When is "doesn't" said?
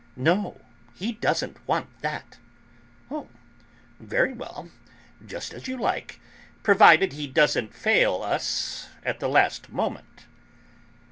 1.11-1.57, 7.27-7.71